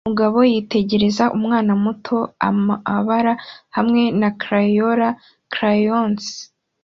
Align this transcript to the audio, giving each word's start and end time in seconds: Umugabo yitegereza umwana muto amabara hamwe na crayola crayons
Umugabo 0.05 0.37
yitegereza 0.53 1.23
umwana 1.37 1.71
muto 1.83 2.17
amabara 2.49 3.33
hamwe 3.75 4.01
na 4.19 4.29
crayola 4.41 5.07
crayons 5.53 6.25